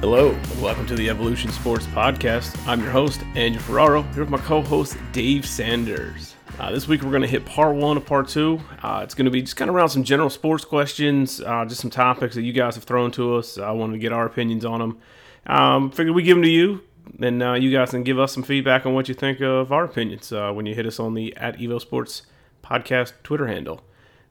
[0.00, 2.58] Hello, and welcome to the Evolution Sports Podcast.
[2.66, 6.36] I'm your host, Andrew Ferraro, here with my co host, Dave Sanders.
[6.58, 8.58] Uh, this week, we're going to hit part one of part two.
[8.82, 11.82] Uh, it's going to be just kind of around some general sports questions, uh, just
[11.82, 13.58] some topics that you guys have thrown to us.
[13.58, 14.98] I wanted to get our opinions on them.
[15.46, 16.80] Um, figured we give them to you,
[17.20, 19.84] and uh, you guys can give us some feedback on what you think of our
[19.84, 22.22] opinions uh, when you hit us on the at Evo Sports
[22.64, 23.82] Podcast Twitter handle.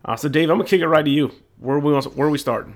[0.04, 1.31] Uh, so, Dave, I'm going to kick it right to you.
[1.59, 2.76] Where we, where are we starting?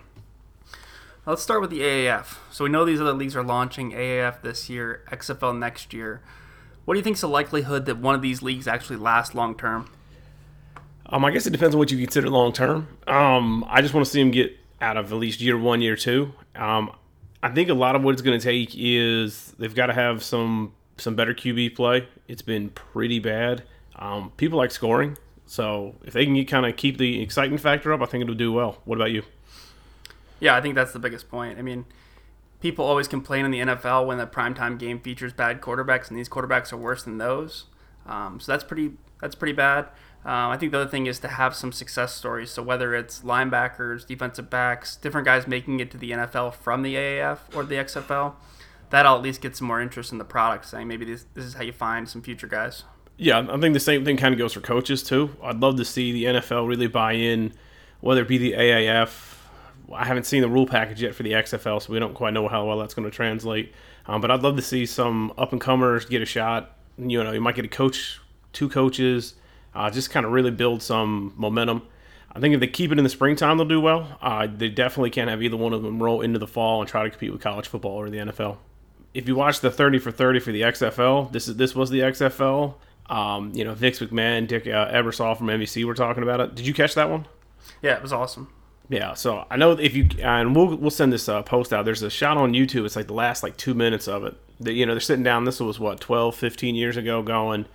[1.26, 2.36] Let's start with the AAF.
[2.52, 6.22] So we know these other leagues are launching AAF this year, XFL next year.
[6.84, 9.56] What do you think is the likelihood that one of these leagues actually lasts long
[9.56, 9.90] term?
[11.06, 12.90] Um, I guess it depends on what you consider long term.
[13.08, 15.96] Um, I just want to see them get out of at least year one, year
[15.96, 16.34] two.
[16.56, 16.92] Um,
[17.42, 20.24] I think a lot of what it's going to take is they've got to have
[20.24, 22.06] some some better QB play.
[22.28, 23.64] It's been pretty bad.
[23.96, 28.02] Um, people like scoring, so if they can kind of keep the excitement factor up,
[28.02, 28.82] I think it'll do well.
[28.84, 29.24] What about you?
[30.44, 31.58] Yeah, I think that's the biggest point.
[31.58, 31.86] I mean,
[32.60, 36.28] people always complain in the NFL when the primetime game features bad quarterbacks, and these
[36.28, 37.68] quarterbacks are worse than those.
[38.06, 39.86] Um, so that's pretty that's pretty bad.
[40.26, 42.52] Um, I think the other thing is to have some success stories.
[42.52, 46.96] So whether it's linebackers, defensive backs, different guys making it to the NFL from the
[46.96, 48.34] AAF or the XFL,
[48.90, 50.66] that'll at least get some more interest in the product.
[50.66, 52.84] Saying maybe this this is how you find some future guys.
[53.16, 55.38] Yeah, I think the same thing kind of goes for coaches too.
[55.42, 57.54] I'd love to see the NFL really buy in,
[58.02, 59.43] whether it be the AAF
[59.92, 62.48] I haven't seen the rule package yet for the XFL, so we don't quite know
[62.48, 63.74] how well that's going to translate.
[64.06, 66.78] Um, but I'd love to see some up and comers get a shot.
[66.98, 68.20] You know, you might get a coach,
[68.52, 69.36] two coaches,
[69.74, 71.84] uh, just kind of really build some momentum.
[72.36, 74.18] I think if they keep it in the springtime, they'll do well.
[74.22, 77.04] Uh, they definitely can't have either one of them roll into the fall and try
[77.04, 78.58] to compete with college football or the NFL.
[79.14, 82.00] If you watch the 30 for 30 for the XFL, this is this was the
[82.00, 82.74] XFL.
[83.08, 86.56] Um, you know, Vince McMahon, Dick uh, from NBC were talking about it.
[86.56, 87.28] Did you catch that one?
[87.84, 88.52] Yeah, it was awesome.
[88.90, 91.86] Yeah, so I know if you and we'll we'll send this uh, post out.
[91.86, 92.86] There's a shot on YouTube.
[92.86, 94.36] It's like the last like two minutes of it.
[94.60, 95.46] That you know they're sitting down.
[95.46, 97.66] This was what 12, 15 years ago, going,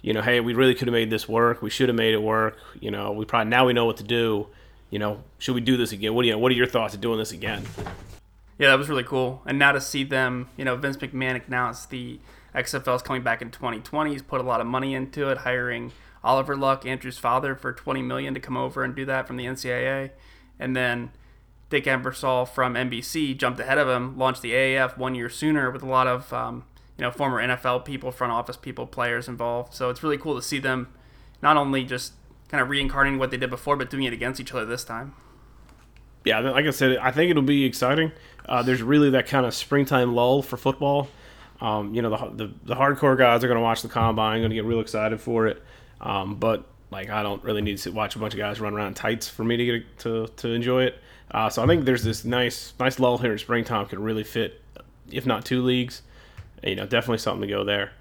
[0.00, 1.62] you know, hey, we really could have made this work.
[1.62, 2.58] We should have made it work.
[2.80, 4.46] You know, we probably now we know what to do.
[4.90, 6.14] You know, should we do this again?
[6.14, 7.64] What do you What are your thoughts of doing this again?
[8.58, 9.42] Yeah, that was really cool.
[9.44, 12.18] And now to see them, you know, Vince McMahon announced the
[12.54, 14.10] XFL is coming back in 2020.
[14.10, 15.92] He's put a lot of money into it, hiring
[16.24, 19.44] Oliver Luck, Andrew's father, for 20 million to come over and do that from the
[19.44, 20.10] NCAA
[20.58, 21.10] and then
[21.68, 25.82] Dick Ebersol from NBC jumped ahead of him, launched the AAF one year sooner with
[25.82, 26.64] a lot of um,
[26.96, 29.74] you know former NFL people, front office people, players involved.
[29.74, 30.88] So it's really cool to see them
[31.42, 32.12] not only just
[32.48, 35.14] kind of reincarnating what they did before, but doing it against each other this time.
[36.24, 38.12] Yeah, like I said, I think it'll be exciting.
[38.46, 41.08] Uh, there's really that kind of springtime lull for football.
[41.60, 44.50] Um, you know, the, the, the hardcore guys are going to watch the combine, going
[44.50, 45.62] to get real excited for it.
[46.00, 48.88] Um, but like I don't really need to watch a bunch of guys run around
[48.88, 50.98] in tights for me to get to to enjoy it.
[51.30, 54.62] Uh, so I think there's this nice nice lull here in springtime could really fit,
[55.10, 56.02] if not two leagues.
[56.62, 57.92] You know, definitely something to go there.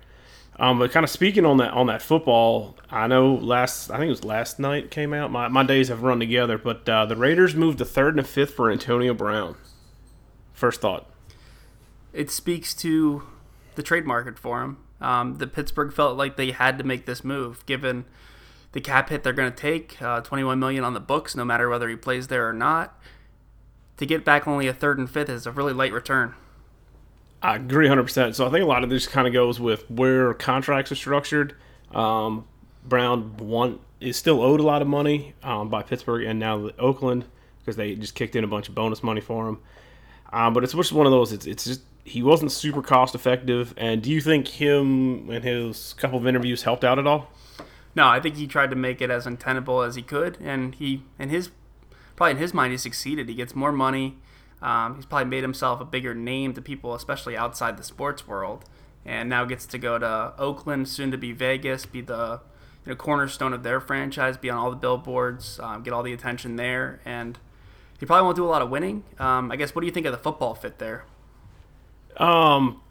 [0.57, 4.07] Um, but kind of speaking on that on that football, I know last I think
[4.07, 5.31] it was last night came out.
[5.31, 8.53] My, my days have run together, but uh, the Raiders moved to third and fifth
[8.53, 9.55] for Antonio Brown.
[10.53, 11.09] First thought.
[12.13, 13.23] It speaks to
[13.75, 14.77] the trade market for him.
[15.01, 18.05] Um, the Pittsburgh felt like they had to make this move, given
[18.75, 21.69] the cap hit they're going to take, uh, 21 million on the books, no matter
[21.69, 23.01] whether he plays there or not.
[23.95, 26.35] To get back only a third and fifth is a really light return.
[27.41, 28.35] I agree 100%.
[28.35, 31.55] So I think a lot of this kind of goes with where contracts are structured.
[31.93, 32.49] Um,
[32.83, 37.23] Brown one is still owed a lot of money um, by Pittsburgh and now Oakland
[37.59, 39.59] because they just kicked in a bunch of bonus money for him.
[40.33, 41.31] Um, but it's just one of those.
[41.31, 43.73] It's it's just he wasn't super cost effective.
[43.77, 47.31] And do you think him and his couple of interviews helped out at all?
[47.95, 51.03] No, I think he tried to make it as untenable as he could, and he,
[51.17, 51.49] in his,
[52.15, 53.29] probably in his mind, he succeeded.
[53.29, 54.17] He gets more money.
[54.61, 58.65] Um, he's probably made himself a bigger name to people, especially outside the sports world,
[59.05, 62.41] and now gets to go to Oakland, soon to be Vegas, be the
[62.85, 66.13] you know, cornerstone of their franchise, be on all the billboards, um, get all the
[66.13, 67.39] attention there, and
[67.99, 69.03] he probably won't do a lot of winning.
[69.19, 69.73] Um, I guess.
[69.73, 71.05] What do you think of the football fit there?
[72.17, 72.81] Um,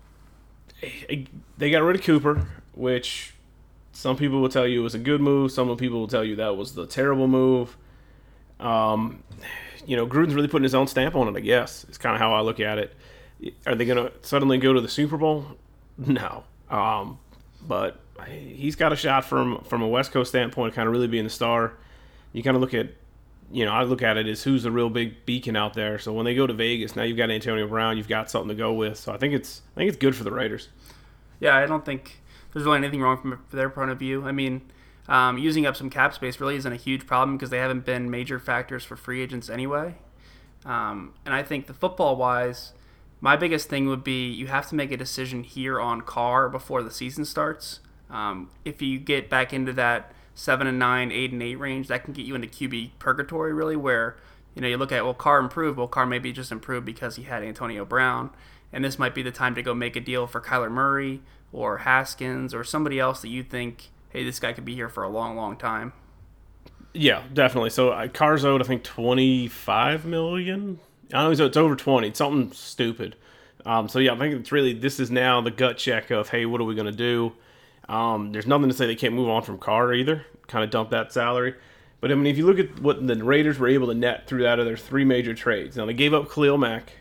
[1.58, 3.33] they got rid of Cooper, which
[3.94, 5.52] some people will tell you it was a good move.
[5.52, 7.76] Some people will tell you that was the terrible move.
[8.61, 9.23] Um,
[9.87, 11.37] you know, Gruden's really putting his own stamp on it.
[11.37, 12.94] I guess it's kind of how I look at it.
[13.67, 15.46] Are they going to suddenly go to the Super Bowl?
[15.96, 16.43] No.
[16.69, 17.20] Um,
[17.64, 21.23] but he's got a shot from from a West Coast standpoint, kind of really being
[21.23, 21.75] the star.
[22.32, 22.88] You kind of look at,
[23.52, 26.00] you know, I look at it as who's the real big beacon out there.
[26.00, 28.56] So when they go to Vegas, now you've got Antonio Brown, you've got something to
[28.56, 28.99] go with.
[28.99, 30.69] So I think it's I think it's good for the Raiders.
[31.38, 32.20] Yeah, I don't think
[32.54, 34.24] there's really anything wrong from their point of view.
[34.26, 34.62] I mean,
[35.08, 38.10] um, using up some cap space really isn't a huge problem because they haven't been
[38.10, 39.96] major factors for free agents anyway.
[40.64, 42.72] Um, and I think the football wise,
[43.20, 46.82] My biggest thing would be you have to make a decision here on Carr before
[46.82, 47.80] the season starts.
[48.10, 52.04] Um, if you get back into that seven and nine, eight and eight range, that
[52.04, 54.16] can get you into QB purgatory, really, where
[54.54, 55.78] you know you look at well, Carr improved.
[55.78, 58.30] Well, Carr maybe just improved because he had Antonio Brown,
[58.72, 61.22] and this might be the time to go make a deal for Kyler Murray
[61.54, 65.04] or Haskins or somebody else that you think, hey, this guy could be here for
[65.04, 65.92] a long, long time.
[66.92, 67.70] Yeah, definitely.
[67.70, 70.80] So uh, Carr's owed, I think, twenty five million.
[71.12, 72.08] I don't know, it's over twenty.
[72.08, 73.16] It's something stupid.
[73.64, 76.44] Um, so yeah, I think it's really this is now the gut check of hey,
[76.44, 77.32] what are we gonna do?
[77.88, 80.26] Um, there's nothing to say they can't move on from Carr either.
[80.48, 81.54] Kind of dump that salary.
[82.00, 84.42] But I mean, if you look at what the Raiders were able to net through
[84.42, 86.92] that of their three major trades, now they gave up Khalil Mack,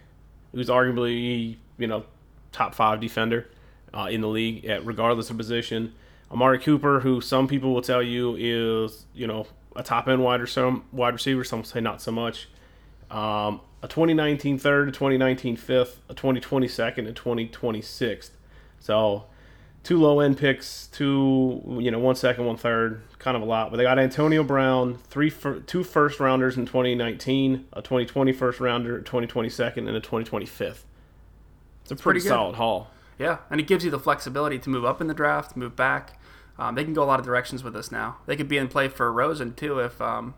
[0.53, 2.05] who's arguably you know
[2.51, 3.47] top five defender
[3.93, 5.93] uh, in the league at regardless of position.
[6.31, 9.45] Amari Cooper, who some people will tell you is you know
[9.75, 12.49] a top end wide, some wide receiver, some say not so much.
[13.11, 18.35] Um, a 2019 third, a 2019 fifth, a 2020 second, and 2020 sixth.
[18.79, 19.25] So
[19.83, 23.69] two low end picks, two you know one second, one third, kind of a lot.
[23.69, 28.59] But they got Antonio Brown, three fir- two first rounders in 2019, a 2020 first
[28.59, 30.85] rounder, a 2020 second, and a 2020 fifth.
[31.83, 32.89] It's a pretty, pretty solid haul.
[33.19, 36.19] Yeah, and it gives you the flexibility to move up in the draft, move back.
[36.57, 38.17] Um, they can go a lot of directions with this now.
[38.25, 40.35] They could be in play for Rosen too if um,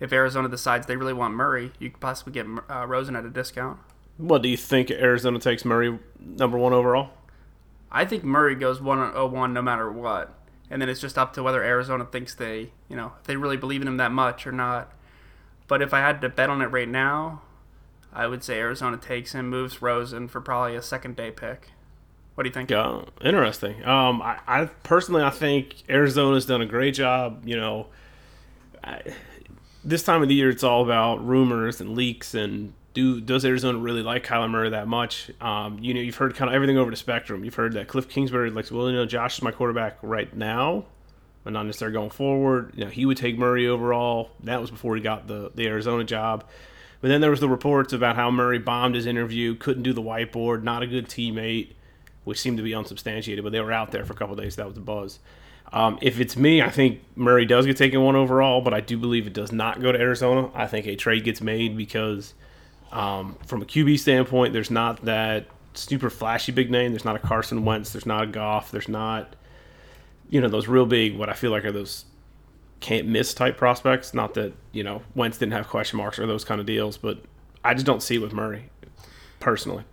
[0.00, 1.72] if Arizona decides they really want Murray.
[1.78, 3.78] You could possibly get uh, Rosen at a discount.
[4.16, 7.10] What do you think Arizona takes Murray number one overall?
[7.90, 10.34] I think Murray goes 101 no matter what.
[10.70, 13.56] And then it's just up to whether Arizona thinks they, you know, if they really
[13.56, 14.92] believe in him that much or not.
[15.66, 17.42] But if I had to bet on it right now,
[18.12, 21.70] I would say Arizona takes him, moves Rosen for probably a second day pick.
[22.38, 22.70] What do you think?
[22.70, 23.84] Yeah, interesting.
[23.84, 27.42] Um, I, I personally, I think Arizona's done a great job.
[27.44, 27.86] You know,
[28.84, 29.02] I,
[29.84, 33.78] this time of the year, it's all about rumors and leaks and do does Arizona
[33.78, 35.32] really like Kyler Murray that much?
[35.40, 37.44] Um, you know, you've heard kind of everything over the spectrum.
[37.44, 40.84] You've heard that Cliff Kingsbury like, well, you know, Josh is my quarterback right now,
[41.42, 42.70] but not necessarily going forward.
[42.76, 44.30] You know, he would take Murray overall.
[44.44, 46.44] That was before he got the the Arizona job.
[47.00, 50.02] But then there was the reports about how Murray bombed his interview, couldn't do the
[50.02, 51.72] whiteboard, not a good teammate,
[52.28, 53.42] which seemed to be unsubstantiated.
[53.42, 54.54] But they were out there for a couple days.
[54.54, 55.18] So that was the buzz.
[55.72, 58.96] Um, if it's me, I think Murray does get taken one overall, but I do
[58.96, 60.50] believe it does not go to Arizona.
[60.54, 62.34] I think a trade gets made because–
[62.92, 66.92] um, from a QB standpoint, there's not that super flashy big name.
[66.92, 67.92] There's not a Carson Wentz.
[67.92, 68.70] There's not a Goff.
[68.70, 69.36] There's not,
[70.30, 72.04] you know, those real big, what I feel like are those
[72.80, 74.14] can't miss type prospects.
[74.14, 77.18] Not that, you know, Wentz didn't have question marks or those kind of deals, but
[77.64, 78.70] I just don't see it with Murray,
[79.40, 79.84] personally.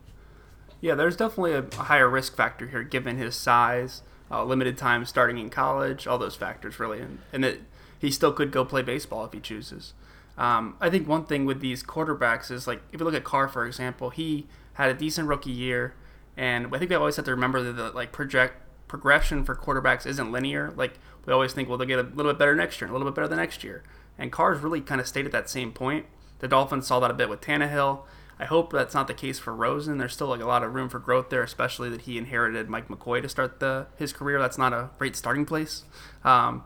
[0.81, 5.38] Yeah, there's definitely a higher risk factor here given his size, uh, limited time starting
[5.38, 7.01] in college, all those factors really.
[7.01, 7.66] And, and
[8.00, 9.94] he still could go play baseball if he chooses.
[10.38, 13.48] Um, I think one thing with these quarterbacks is like if you look at Carr
[13.48, 15.94] for example, he had a decent rookie year,
[16.36, 20.06] and I think we always have to remember that the like project progression for quarterbacks
[20.06, 20.74] isn't linear.
[20.75, 23.07] Like we always think, well, they'll get a little bit better next year, a little
[23.07, 23.83] bit better the next year.
[24.18, 26.06] And Carr's really kind of stayed at that same point.
[26.39, 28.01] The Dolphins saw that a bit with Tannehill.
[28.39, 29.97] I hope that's not the case for Rosen.
[29.97, 32.89] There's still like a lot of room for growth there, especially that he inherited Mike
[32.89, 34.39] McCoy to start the his career.
[34.39, 35.83] That's not a great starting place.
[36.23, 36.63] Um,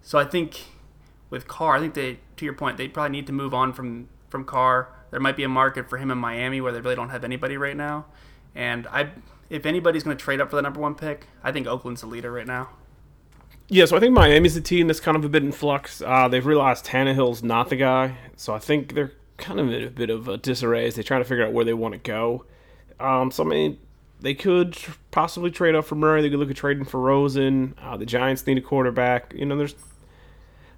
[0.00, 0.66] so I think
[1.30, 4.08] with Carr, I think they, to your point, they probably need to move on from
[4.28, 4.94] from Carr.
[5.10, 7.56] There might be a market for him in Miami where they really don't have anybody
[7.56, 8.06] right now.
[8.54, 9.10] And I,
[9.48, 12.06] if anybody's going to trade up for the number one pick, I think Oakland's the
[12.06, 12.68] leader right now.
[13.68, 16.00] Yeah, so I think Miami's the team that's kind of a bit in flux.
[16.00, 19.90] Uh, they've realized Tannehill's not the guy, so I think they're kind of in a
[19.90, 22.44] bit of a disarray as they try to figure out where they want to go.
[23.00, 23.78] Um, so I mean,
[24.20, 24.76] they could
[25.10, 26.22] possibly trade up for Murray.
[26.22, 27.74] They could look at trading for Rosen.
[27.80, 29.32] Uh, the Giants need a quarterback.
[29.34, 29.74] You know, there's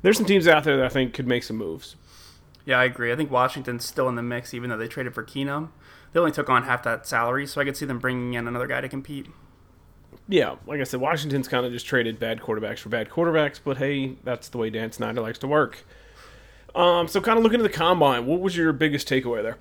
[0.03, 1.97] there's some teams out there that I think could make some moves.
[2.65, 3.11] Yeah, I agree.
[3.13, 5.71] I think Washington's still in the mix, even though they traded for Keenum.
[6.13, 8.67] They only took on half that salary, so I could see them bringing in another
[8.67, 9.27] guy to compete.
[10.29, 13.79] Yeah, like I said, Washington's kind of just traded bad quarterbacks for bad quarterbacks, but
[13.79, 15.85] hey, that's the way Dan Snyder likes to work.
[16.75, 19.59] Um, so kind of looking at the combine, what was your biggest takeaway there?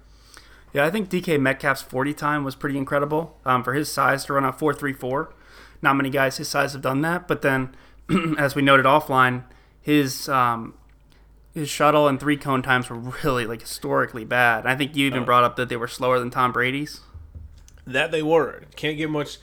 [0.74, 4.34] Yeah, I think DK Metcalf's 40 time was pretty incredible um, for his size to
[4.34, 5.32] run a 4.34.
[5.82, 7.76] Not many guys his size have done that, but then,
[8.38, 9.44] as we noted offline,
[9.82, 10.74] his um,
[11.54, 14.66] his shuttle and three cone times were really like historically bad.
[14.66, 17.02] I think you even uh, brought up that they were slower than Tom Brady's.
[17.88, 18.64] That they were.
[18.76, 19.38] Can't get much.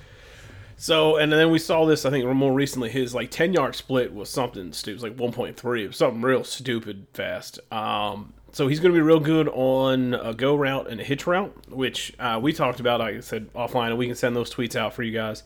[0.76, 2.04] So and then we saw this.
[2.04, 4.90] I think more recently, his like ten yard split was something stupid.
[4.90, 5.90] It was like one point three.
[5.92, 7.61] Something real stupid fast.
[7.73, 11.26] Um, so he's going to be real good on a go route and a hitch
[11.26, 13.00] route, which uh, we talked about.
[13.00, 15.42] Like I said offline, and we can send those tweets out for you guys.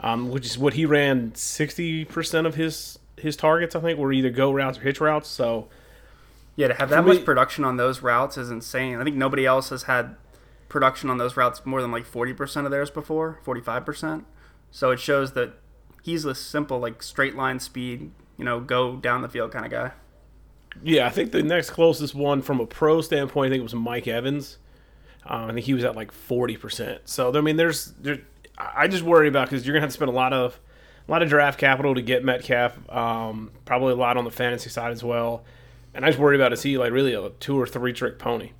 [0.00, 4.12] Um, which is what he ran sixty percent of his his targets, I think, were
[4.12, 5.28] either go routes or hitch routes.
[5.28, 5.68] So
[6.56, 9.00] yeah, to have that much production on those routes is insane.
[9.00, 10.16] I think nobody else has had
[10.68, 14.24] production on those routes more than like 40% of theirs before, 45%.
[14.72, 15.52] So it shows that
[16.02, 19.70] he's a simple, like straight line speed, you know, go down the field kind of
[19.70, 19.92] guy.
[20.82, 23.74] Yeah, I think the next closest one from a pro standpoint, I think it was
[23.74, 24.58] Mike Evans.
[25.26, 27.00] Um, I think he was at like 40%.
[27.04, 28.20] So, I mean, there's, there,
[28.58, 30.58] I just worry about because you're going to have to spend a lot of,
[31.06, 34.70] a lot of draft capital to get Metcalf, um, probably a lot on the fantasy
[34.70, 35.44] side as well.
[35.94, 38.52] And I just worry about is he like really a two or three trick pony?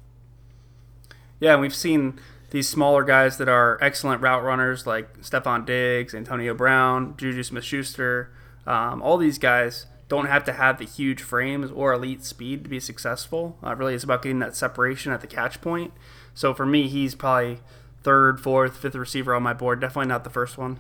[1.40, 2.20] Yeah, we've seen
[2.52, 7.64] these smaller guys that are excellent route runners like Stefon Diggs, Antonio Brown, Juju Smith
[7.64, 8.30] Schuster.
[8.66, 12.68] Um, all these guys don't have to have the huge frames or elite speed to
[12.68, 13.56] be successful.
[13.64, 15.94] Uh, really, it's about getting that separation at the catch point.
[16.34, 17.60] So for me, he's probably
[18.02, 19.80] third, fourth, fifth receiver on my board.
[19.80, 20.78] Definitely not the first one.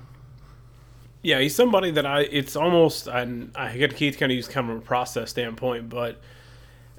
[1.22, 2.20] Yeah, he's somebody that I.
[2.24, 3.26] It's almost I.
[3.54, 6.20] I get Keith kind of use kind of a process standpoint, but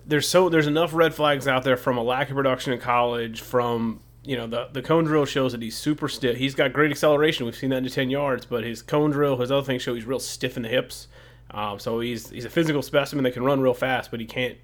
[0.04, 3.42] there's so there's enough red flags out there from a lack of production in college.
[3.42, 6.38] From you know the the cone drill shows that he's super stiff.
[6.38, 7.46] He's got great acceleration.
[7.46, 10.06] We've seen that in ten yards, but his cone drill, his other things show he's
[10.06, 11.08] real stiff in the hips.
[11.52, 14.58] Um, so he's he's a physical specimen that can run real fast, but he can't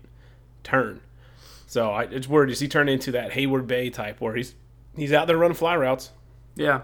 [0.63, 1.01] turn.
[1.67, 4.55] So I, it's worried is he turned into that Heyward-Bey type where he's
[4.95, 6.11] he's out there running fly routes.
[6.55, 6.81] Yeah.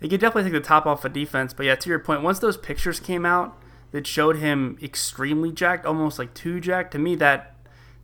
[0.00, 2.40] He could definitely take the top off of defense, but yeah, to your point, once
[2.40, 3.56] those pictures came out
[3.92, 7.54] that showed him extremely jacked, almost like too jacked, to me that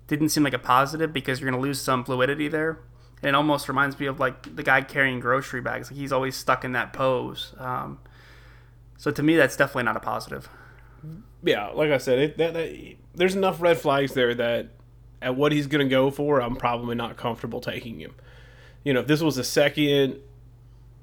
[0.07, 2.79] didn't seem like a positive because you're going to lose some fluidity there.
[3.23, 5.91] It almost reminds me of like the guy carrying grocery bags.
[5.91, 7.55] Like he's always stuck in that pose.
[7.59, 7.99] Um,
[8.97, 10.49] so to me, that's definitely not a positive.
[11.43, 14.69] Yeah, like I said, it, that, that, there's enough red flags there that
[15.23, 18.15] at what he's going to go for, I'm probably not comfortable taking him.
[18.85, 20.21] You know, if this was a second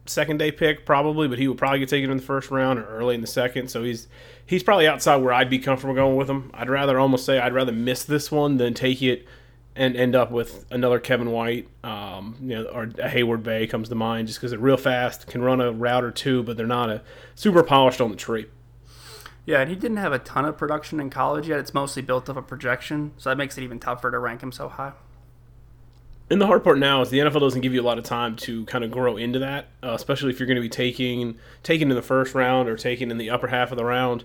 [0.08, 2.86] second day pick probably, but he would probably get taken in the first round or
[2.86, 3.70] early in the second.
[3.70, 4.08] So he's
[4.46, 6.52] he's probably outside where I'd be comfortable going with him.
[6.54, 9.26] I'd rather almost say I'd rather miss this one than take it
[9.76, 13.96] and end up with another Kevin White, um, you know, or a Heyward-Bey comes to
[13.96, 16.90] mind just because they're real fast, can run a route or two, but they're not
[16.90, 17.02] a
[17.36, 18.46] super polished on the tree.
[19.46, 21.60] Yeah, and he didn't have a ton of production in college yet.
[21.60, 24.52] It's mostly built up a projection, so that makes it even tougher to rank him
[24.52, 24.94] so high.
[26.30, 28.36] And the hard part now is the NFL doesn't give you a lot of time
[28.38, 31.90] to kind of grow into that, uh, especially if you're going to be taking taking
[31.90, 34.24] in the first round or taking in the upper half of the round,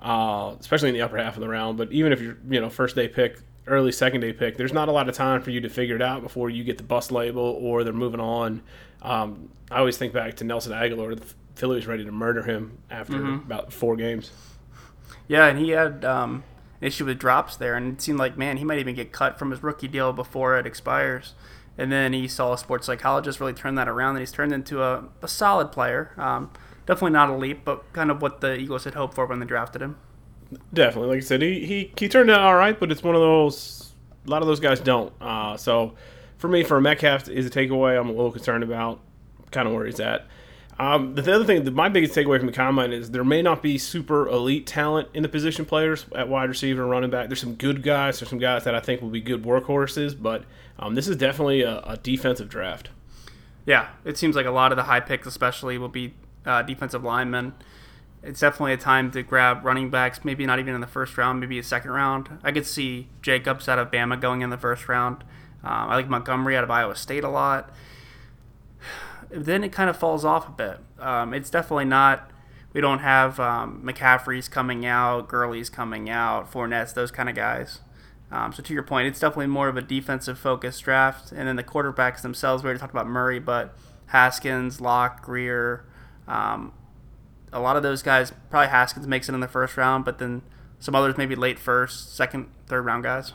[0.00, 1.76] uh, especially in the upper half of the round.
[1.76, 4.88] But even if you're you know first day pick, early second day pick, there's not
[4.88, 7.12] a lot of time for you to figure it out before you get the bust
[7.12, 8.62] label or they're moving on.
[9.02, 11.18] Um, I always think back to Nelson Agholor.
[11.18, 13.46] The Phillies ready to murder him after mm-hmm.
[13.50, 14.30] about four games.
[15.28, 16.44] Yeah, and he had um,
[16.80, 19.38] an issue with drops there, and it seemed like man, he might even get cut
[19.38, 21.34] from his rookie deal before it expires.
[21.78, 24.82] And then he saw a sports psychologist really turn that around, and he's turned into
[24.82, 26.12] a, a solid player.
[26.18, 26.50] Um,
[26.86, 29.46] definitely not a leap, but kind of what the Eagles had hoped for when they
[29.46, 29.96] drafted him.
[30.72, 33.20] Definitely, like I said, he he, he turned out all right, but it's one of
[33.20, 33.92] those.
[34.26, 35.12] A lot of those guys don't.
[35.20, 35.94] Uh, so
[36.38, 37.98] for me, for Metcalf is a takeaway.
[37.98, 39.00] I'm a little concerned about
[39.50, 40.26] kind of where he's at.
[40.78, 43.78] Um, the other thing, my biggest takeaway from the combine is there may not be
[43.78, 47.28] super elite talent in the position players at wide receiver and running back.
[47.28, 48.18] There's some good guys.
[48.18, 50.44] There's some guys that I think will be good workhorses, but
[50.78, 52.88] um, this is definitely a, a, defensive draft.
[53.66, 57.04] Yeah, it seems like a lot of the high picks, especially, will be uh, defensive
[57.04, 57.52] linemen.
[58.22, 60.24] It's definitely a time to grab running backs.
[60.24, 62.38] Maybe not even in the first round, maybe a second round.
[62.44, 65.22] I could see Jacobs out of Bama going in the first round.
[65.64, 67.72] Um, I like Montgomery out of Iowa State a lot
[69.32, 70.78] then it kind of falls off a bit.
[70.98, 72.30] Um, it's definitely not.
[72.72, 77.80] We don't have um, McCaffrey's coming out, Gurley's coming out, Fournette's, those kind of guys.
[78.30, 81.32] Um, so to your point, it's definitely more of a defensive focused draft.
[81.32, 83.76] And then the quarterbacks themselves, we already talked about Murray, but
[84.06, 85.84] Haskins, Lock, Grier.
[86.26, 86.72] um,
[87.52, 90.42] a lot of those guys, probably Haskins makes it in the first round, but then
[90.78, 93.32] some others maybe late first, second, third round guys.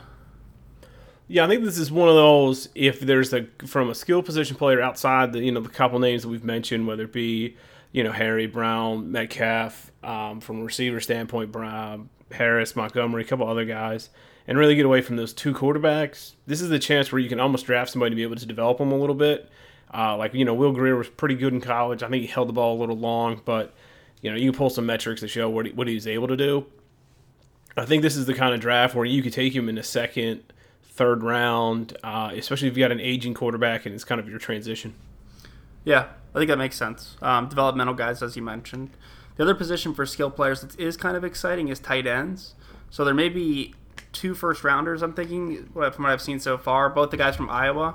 [1.28, 2.70] Yeah, I think this is one of those.
[2.74, 6.22] If there's a from a skill position player outside the you know the couple names
[6.22, 7.56] that we've mentioned, whether it be
[7.92, 13.46] you know Harry Brown, Metcalf, um, from a receiver standpoint, Brown, Harris, Montgomery, a couple
[13.46, 14.08] other guys,
[14.46, 16.32] and really get away from those two quarterbacks.
[16.46, 18.78] This is the chance where you can almost draft somebody to be able to develop
[18.78, 19.50] them a little bit.
[19.92, 22.02] Uh, like you know, Will Grier was pretty good in college.
[22.02, 23.74] I think he held the ball a little long, but
[24.22, 26.28] you know you can pull some metrics to show what he, what he was able
[26.28, 26.66] to do.
[27.76, 29.82] I think this is the kind of draft where you could take him in the
[29.82, 30.42] second
[30.82, 34.40] third round, uh, especially if you got an aging quarterback and it's kind of your
[34.40, 34.94] transition.
[35.84, 37.16] Yeah, I think that makes sense.
[37.22, 38.90] Um, developmental guys, as you mentioned.
[39.36, 42.54] The other position for skill players that is kind of exciting is tight ends.
[42.90, 43.74] So there may be
[44.12, 45.00] two first rounders.
[45.00, 47.94] I'm thinking from what I've seen so far, both the guys from Iowa.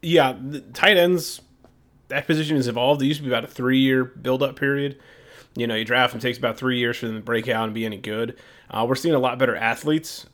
[0.00, 1.42] Yeah, the tight ends.
[2.08, 3.02] That position has evolved.
[3.02, 4.98] It used to be about a three year build up period.
[5.54, 7.74] You know, you draft them, takes about three years for them to break out and
[7.74, 8.38] be any good.
[8.70, 10.26] Uh, we're seeing a lot better athletes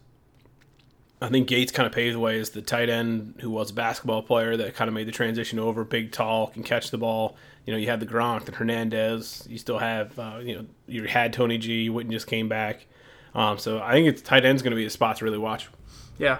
[1.23, 3.75] I think Gates kind of paved the way as the tight end who was a
[3.75, 7.37] basketball player that kind of made the transition over, big, tall, can catch the ball.
[7.65, 9.47] You know, you had the Gronk, the Hernandez.
[9.49, 11.89] You still have, uh, you know, you had Tony G.
[11.89, 12.87] Witten just came back.
[13.37, 15.69] Um, so I think it's tight end's going to be a spot to really watch.
[16.19, 16.39] Yeah,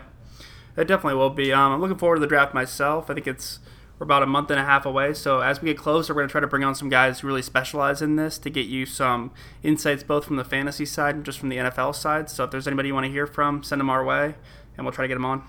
[0.77, 1.53] it definitely will be.
[1.53, 3.09] Um, I'm looking forward to the draft myself.
[3.09, 3.61] I think it's
[3.99, 5.15] we're about a month and a half away.
[5.15, 7.29] So as we get closer, we're going to try to bring on some guys who
[7.29, 9.31] really specialize in this to get you some
[9.63, 12.29] insights both from the fantasy side and just from the NFL side.
[12.29, 14.35] So if there's anybody you want to hear from, send them our way,
[14.77, 15.45] and we'll try to get them on.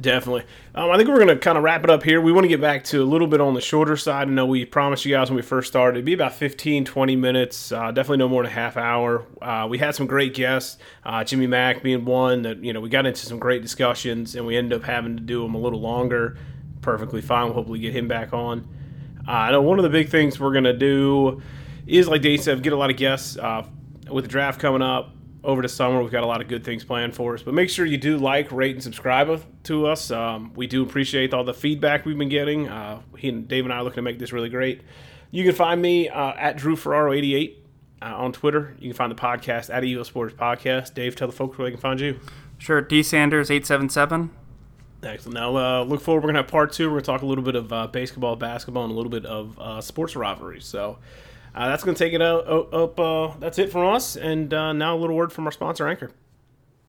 [0.00, 0.44] Definitely.
[0.76, 2.20] Um, I think we're going to kind of wrap it up here.
[2.20, 4.28] We want to get back to a little bit on the shorter side.
[4.28, 7.16] I know we promised you guys when we first started it'd be about 15, 20
[7.16, 9.26] minutes, uh, definitely no more than a half hour.
[9.42, 12.88] Uh, we had some great guests, uh, Jimmy Mack being one that, you know, we
[12.88, 15.80] got into some great discussions and we ended up having to do them a little
[15.80, 16.36] longer.
[16.80, 17.46] Perfectly fine.
[17.46, 18.68] We'll hopefully get him back on.
[19.26, 21.42] Uh, I know one of the big things we're going to do
[21.86, 23.66] is, like Dave said, get a lot of guests uh,
[24.10, 25.10] with the draft coming up
[25.44, 26.02] over the summer.
[26.02, 27.42] We've got a lot of good things planned for us.
[27.42, 30.10] But make sure you do like, rate, and subscribe to us.
[30.10, 32.68] Um, we do appreciate all the feedback we've been getting.
[32.68, 34.82] Uh, he and Dave and I are looking to make this really great.
[35.30, 37.56] You can find me uh, at Drew Ferraro88
[38.00, 38.76] uh, on Twitter.
[38.78, 40.94] You can find the podcast at EVO Sports Podcast.
[40.94, 42.18] Dave, tell the folks where they can find you.
[42.56, 44.30] Sure, D Sanders eight seven seven.
[45.02, 45.34] Excellent.
[45.34, 46.22] Now, uh, look forward.
[46.22, 46.88] We're gonna have part two.
[46.88, 49.58] We're gonna talk a little bit of uh, baseball, basketball, and a little bit of
[49.58, 50.64] uh, sports rivalries.
[50.64, 50.98] So
[51.54, 52.98] uh, that's to take it out, up.
[52.98, 54.16] Uh, that's it from us.
[54.16, 56.10] And uh, now a little word from our sponsor, Anchor.